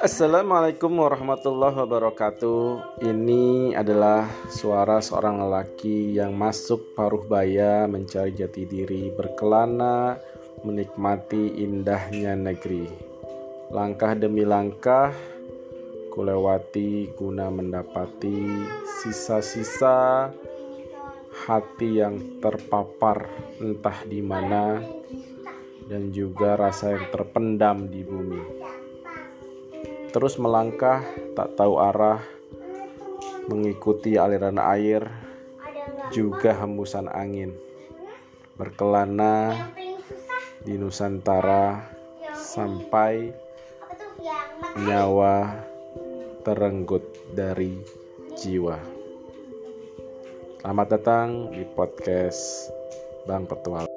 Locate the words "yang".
6.16-6.32, 22.00-22.40, 26.96-27.04